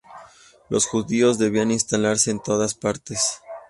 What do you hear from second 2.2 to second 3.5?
en todas partes.